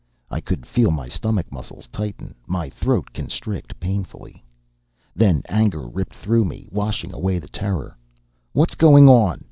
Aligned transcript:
I 0.31 0.41
could 0.41 0.65
feel 0.65 0.89
my 0.89 1.07
stomach 1.07 1.51
muscles 1.51 1.87
tighten, 1.91 2.33
my 2.47 2.71
throat 2.71 3.09
constrict 3.13 3.79
painfully. 3.79 4.43
Then 5.15 5.43
anger 5.47 5.87
ripped 5.87 6.15
through 6.15 6.43
me, 6.45 6.67
washing 6.71 7.13
away 7.13 7.37
the 7.37 7.47
terror. 7.47 7.95
"What's 8.51 8.73
going 8.73 9.07
on?" 9.07 9.39